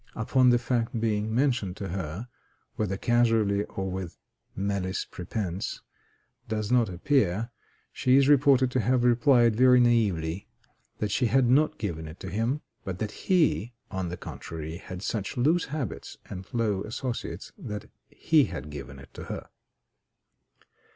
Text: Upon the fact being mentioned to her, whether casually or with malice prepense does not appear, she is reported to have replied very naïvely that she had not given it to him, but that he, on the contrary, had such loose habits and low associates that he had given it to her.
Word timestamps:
Upon 0.15 0.49
the 0.49 0.57
fact 0.57 0.99
being 0.99 1.31
mentioned 1.31 1.77
to 1.77 1.89
her, 1.89 2.27
whether 2.75 2.97
casually 2.97 3.65
or 3.65 3.87
with 3.91 4.17
malice 4.55 5.05
prepense 5.05 5.79
does 6.49 6.71
not 6.71 6.89
appear, 6.89 7.51
she 7.93 8.17
is 8.17 8.27
reported 8.27 8.71
to 8.71 8.79
have 8.79 9.03
replied 9.03 9.55
very 9.55 9.79
naïvely 9.79 10.47
that 10.97 11.11
she 11.11 11.27
had 11.27 11.47
not 11.47 11.77
given 11.77 12.07
it 12.07 12.19
to 12.21 12.31
him, 12.31 12.61
but 12.83 12.97
that 12.97 13.11
he, 13.11 13.73
on 13.91 14.09
the 14.09 14.17
contrary, 14.17 14.77
had 14.77 15.03
such 15.03 15.37
loose 15.37 15.65
habits 15.65 16.17
and 16.25 16.51
low 16.51 16.81
associates 16.83 17.51
that 17.55 17.87
he 18.07 18.45
had 18.45 18.71
given 18.71 18.97
it 18.97 19.13
to 19.13 19.25
her. 19.25 19.49